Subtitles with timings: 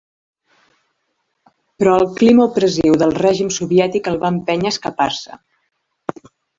[1.83, 5.43] Però el clima opressiu del règim soviètic el va empènyer a escapar-se.